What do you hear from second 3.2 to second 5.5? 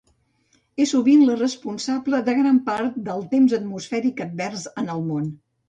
temps atmosfèric advers en el món.